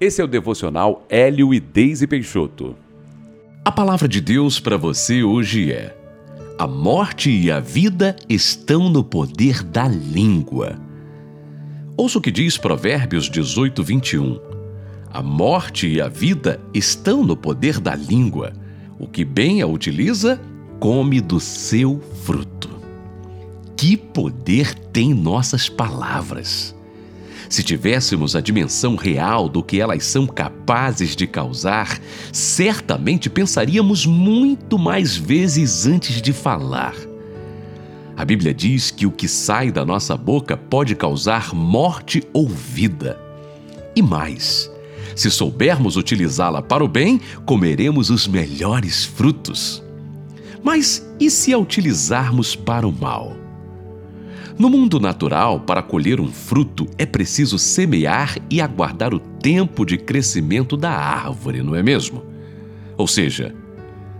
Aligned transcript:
Esse 0.00 0.20
é 0.20 0.24
o 0.24 0.28
devocional 0.28 1.06
Hélio 1.08 1.54
e 1.54 1.60
Deise 1.60 2.06
Peixoto. 2.06 2.74
A 3.64 3.70
palavra 3.70 4.08
de 4.08 4.20
Deus 4.20 4.58
para 4.58 4.76
você 4.76 5.22
hoje 5.22 5.72
é: 5.72 5.96
A 6.58 6.66
morte 6.66 7.30
e 7.30 7.48
a 7.48 7.60
vida 7.60 8.16
estão 8.28 8.88
no 8.88 9.04
poder 9.04 9.62
da 9.62 9.86
língua. 9.86 10.76
Ouça 11.96 12.18
o 12.18 12.20
que 12.20 12.32
diz 12.32 12.58
Provérbios 12.58 13.30
18, 13.30 13.84
21. 13.84 14.40
A 15.12 15.22
morte 15.22 15.86
e 15.86 16.00
a 16.00 16.08
vida 16.08 16.60
estão 16.74 17.22
no 17.22 17.36
poder 17.36 17.78
da 17.78 17.94
língua. 17.94 18.52
O 18.98 19.06
que 19.06 19.24
bem 19.24 19.62
a 19.62 19.66
utiliza, 19.66 20.40
come 20.80 21.20
do 21.20 21.38
seu 21.38 22.00
fruto. 22.24 22.68
Que 23.76 23.96
poder 23.96 24.74
tem 24.74 25.14
nossas 25.14 25.68
palavras! 25.68 26.74
Se 27.48 27.62
tivéssemos 27.62 28.34
a 28.34 28.40
dimensão 28.40 28.96
real 28.96 29.48
do 29.48 29.62
que 29.62 29.80
elas 29.80 30.04
são 30.04 30.26
capazes 30.26 31.14
de 31.14 31.26
causar, 31.26 32.00
certamente 32.32 33.28
pensaríamos 33.28 34.06
muito 34.06 34.78
mais 34.78 35.16
vezes 35.16 35.86
antes 35.86 36.20
de 36.20 36.32
falar. 36.32 36.94
A 38.16 38.24
Bíblia 38.24 38.54
diz 38.54 38.90
que 38.90 39.06
o 39.06 39.10
que 39.10 39.26
sai 39.26 39.72
da 39.72 39.84
nossa 39.84 40.16
boca 40.16 40.56
pode 40.56 40.94
causar 40.94 41.54
morte 41.54 42.22
ou 42.32 42.48
vida. 42.48 43.20
E 43.96 44.00
mais, 44.00 44.70
se 45.16 45.30
soubermos 45.30 45.96
utilizá-la 45.96 46.62
para 46.62 46.84
o 46.84 46.88
bem, 46.88 47.20
comeremos 47.44 48.10
os 48.10 48.26
melhores 48.26 49.04
frutos. 49.04 49.82
Mas 50.62 51.06
e 51.20 51.30
se 51.30 51.52
a 51.52 51.58
utilizarmos 51.58 52.56
para 52.56 52.86
o 52.86 52.92
mal? 52.92 53.43
No 54.56 54.70
mundo 54.70 55.00
natural, 55.00 55.60
para 55.60 55.82
colher 55.82 56.20
um 56.20 56.28
fruto, 56.28 56.86
é 56.96 57.04
preciso 57.04 57.58
semear 57.58 58.36
e 58.48 58.60
aguardar 58.60 59.12
o 59.12 59.18
tempo 59.18 59.84
de 59.84 59.98
crescimento 59.98 60.76
da 60.76 60.92
árvore, 60.92 61.60
não 61.60 61.74
é 61.74 61.82
mesmo? 61.82 62.22
Ou 62.96 63.08
seja, 63.08 63.52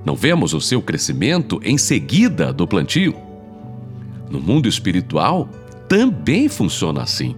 não 0.05 0.17
vemos 0.17 0.53
o 0.53 0.61
seu 0.61 0.83
crescimento 0.83 1.61
em 1.63 1.79
seguida 1.79 2.53
do 2.53 2.67
plantio. 2.67 3.15
No 4.29 4.41
mundo 4.41 4.69
espiritual, 4.69 5.49
também 5.89 6.49
funciona 6.49 7.03
assim. 7.03 7.37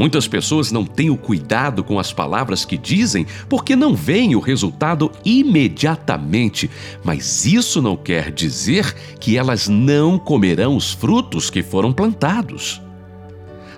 Muitas 0.00 0.26
pessoas 0.26 0.72
não 0.72 0.82
têm 0.82 1.10
o 1.10 1.16
cuidado 1.16 1.84
com 1.84 1.98
as 1.98 2.10
palavras 2.10 2.64
que 2.64 2.78
dizem 2.78 3.26
porque 3.50 3.76
não 3.76 3.94
veem 3.94 4.34
o 4.34 4.40
resultado 4.40 5.12
imediatamente, 5.22 6.70
mas 7.04 7.44
isso 7.44 7.82
não 7.82 7.98
quer 7.98 8.32
dizer 8.32 8.94
que 9.20 9.36
elas 9.36 9.68
não 9.68 10.18
comerão 10.18 10.74
os 10.74 10.90
frutos 10.90 11.50
que 11.50 11.62
foram 11.62 11.92
plantados. 11.92 12.80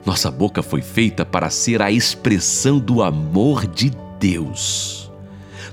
Nossa 0.07 0.31
boca 0.31 0.63
foi 0.63 0.81
feita 0.81 1.25
para 1.27 1.51
ser 1.51 1.83
a 1.83 1.91
expressão 1.91 2.79
do 2.79 3.03
amor 3.03 3.67
de 3.67 3.91
Deus. 4.21 5.11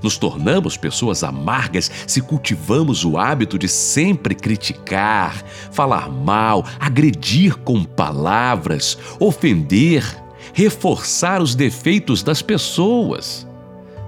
Nos 0.02 0.18
tornamos 0.18 0.76
pessoas 0.76 1.24
amargas 1.24 1.92
se 2.08 2.22
cultivamos 2.22 3.06
o 3.06 3.20
hábito 3.20 3.60
de 3.60 3.68
sempre 3.68 4.34
criticar, 4.34 5.44
falar 5.72 6.10
mal, 6.10 6.66
agredir 6.80 7.56
com 7.58 7.84
palavras, 7.84 8.98
ofender 9.20 10.04
reforçar 10.54 11.42
os 11.42 11.56
defeitos 11.56 12.24
das 12.24 12.42
pessoas. 12.42 13.48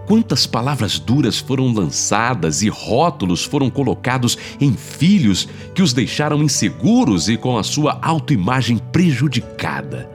Quantas 0.08 0.46
palavras 0.46 1.00
duras 1.00 1.40
foram 1.40 1.72
lançadas 1.72 2.62
e 2.62 2.70
rótulos 2.70 3.46
foram 3.46 3.70
colocados 3.70 4.38
em 4.59 4.74
filhos 4.74 5.48
que 5.74 5.82
os 5.82 5.94
deixaram 5.94 6.44
inseguros 6.44 7.30
e 7.30 7.38
com 7.38 7.58
a 7.58 7.64
sua 7.64 8.00
autoimagem 8.02 8.78
prejudicada. 8.78 10.09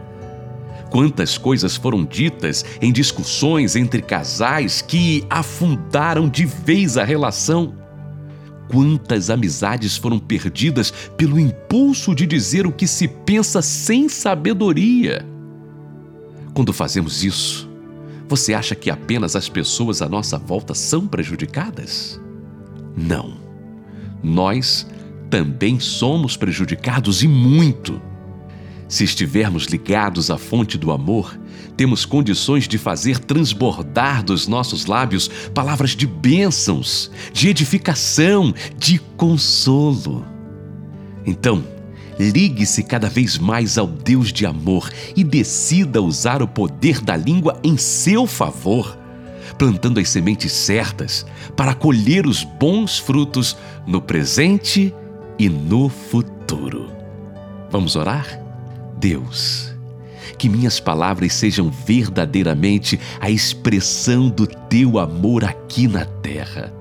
Quantas 0.91 1.37
coisas 1.39 1.77
foram 1.77 2.05
ditas 2.05 2.64
em 2.81 2.92
discussões 2.92 3.75
entre 3.75 4.03
casais 4.03 4.83
que 4.83 5.25
afundaram 5.31 6.28
de 6.28 6.44
vez 6.44 6.97
a 6.97 7.05
relação. 7.05 7.75
Quantas 8.69 9.31
amizades 9.31 9.97
foram 9.97 10.19
perdidas 10.19 10.91
pelo 11.16 11.38
impulso 11.38 12.15
de 12.15 12.27
dizer 12.27 12.66
o 12.66 12.72
que 12.72 12.87
se 12.87 13.09
pensa 13.09 13.62
sem 13.62 14.09
sabedoria. 14.09 15.35
Quando 16.56 16.72
fazemos 16.72 17.22
isso, 17.22 17.69
você 18.27 18.55
acha 18.55 18.75
que 18.75 18.89
apenas 18.89 19.37
as 19.37 19.47
pessoas 19.47 20.00
à 20.00 20.09
nossa 20.09 20.39
volta 20.39 20.72
são 20.72 21.06
prejudicadas? 21.06 22.19
Não. 22.97 23.37
Nós 24.22 24.87
também 25.28 25.78
somos 25.78 26.34
prejudicados 26.34 27.22
e 27.22 27.28
muito. 27.28 28.00
Se 28.89 29.05
estivermos 29.05 29.65
ligados 29.65 30.31
à 30.31 30.39
fonte 30.39 30.78
do 30.78 30.91
amor, 30.91 31.39
temos 31.77 32.06
condições 32.06 32.66
de 32.66 32.78
fazer 32.78 33.19
transbordar 33.19 34.25
dos 34.25 34.49
nossos 34.49 34.87
lábios 34.87 35.28
palavras 35.53 35.91
de 35.91 36.06
bênçãos, 36.06 37.11
de 37.34 37.50
edificação, 37.50 38.55
de 38.78 38.99
consolo. 38.99 40.25
Então, 41.27 41.75
Ligue-se 42.19 42.82
cada 42.82 43.09
vez 43.09 43.37
mais 43.37 43.77
ao 43.77 43.87
Deus 43.87 44.32
de 44.32 44.47
amor 44.47 44.91
e 45.15 45.22
decida 45.22 46.00
usar 46.00 46.43
o 46.43 46.49
poder 46.49 47.00
da 47.00 47.16
língua 47.16 47.59
em 47.62 47.77
seu 47.77 48.27
favor, 48.27 48.97
plantando 49.59 50.00
as 50.00 50.09
sementes 50.09 50.53
certas 50.53 51.27
para 51.54 51.75
colher 51.75 52.27
os 52.27 52.43
bons 52.43 52.99
frutos 52.99 53.56
no 53.87 54.00
presente 54.00 54.94
e 55.38 55.49
no 55.49 55.88
futuro. 55.88 56.91
Vamos 57.71 57.97
orar? 57.97 58.41
Deus, 58.98 59.75
que 60.38 60.48
minhas 60.48 60.81
palavras 60.81 61.34
sejam 61.34 61.71
verdadeiramente 61.71 62.98
a 63.21 63.28
expressão 63.28 64.31
do 64.31 64.47
teu 64.47 64.98
amor 64.98 65.44
aqui 65.44 65.87
na 65.87 66.06
terra 66.06 66.72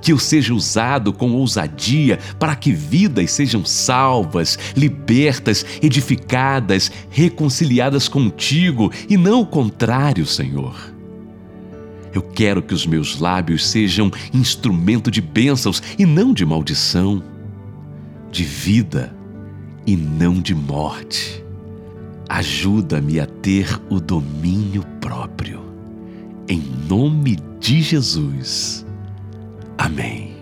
que 0.00 0.12
eu 0.12 0.18
seja 0.18 0.54
usado 0.54 1.12
com 1.12 1.32
ousadia 1.32 2.18
para 2.38 2.56
que 2.56 2.72
vidas 2.72 3.30
sejam 3.30 3.64
salvas, 3.64 4.58
libertas, 4.76 5.64
edificadas, 5.82 6.90
reconciliadas 7.10 8.08
contigo 8.08 8.92
e 9.08 9.16
não 9.16 9.40
o 9.40 9.46
contrário, 9.46 10.26
Senhor. 10.26 10.92
Eu 12.14 12.20
quero 12.20 12.62
que 12.62 12.74
os 12.74 12.86
meus 12.86 13.18
lábios 13.18 13.66
sejam 13.66 14.10
instrumento 14.34 15.10
de 15.10 15.20
bênçãos 15.20 15.82
e 15.98 16.04
não 16.04 16.34
de 16.34 16.44
maldição, 16.44 17.22
de 18.30 18.44
vida 18.44 19.14
e 19.86 19.96
não 19.96 20.40
de 20.40 20.54
morte. 20.54 21.42
Ajuda-me 22.28 23.18
a 23.18 23.26
ter 23.26 23.80
o 23.88 23.98
domínio 24.00 24.84
próprio. 25.00 25.62
Em 26.48 26.62
nome 26.88 27.38
de 27.60 27.82
Jesus. 27.82 28.81
Amém. 29.82 30.41